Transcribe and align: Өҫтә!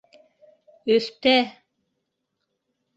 Өҫтә! 0.95 1.37